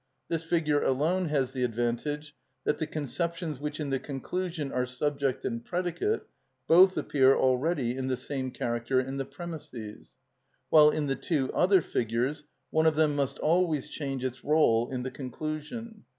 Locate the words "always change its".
13.37-14.43